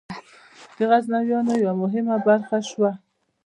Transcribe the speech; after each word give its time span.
د 0.77 0.79
غزنویانو 0.89 1.53
یوه 1.65 1.75
مهمه 1.83 2.15
برخه 2.27 2.57
شوه. 2.69 2.91